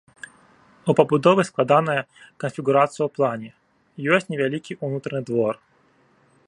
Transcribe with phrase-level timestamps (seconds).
[0.91, 1.99] У пабудовы складаная
[2.45, 3.49] канфігурацыя ў плане,
[4.19, 5.55] ёсць невялікі ўнутраны двор.